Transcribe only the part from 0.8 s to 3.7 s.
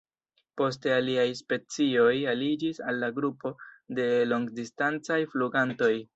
aliaj specioj aliĝis al la grupo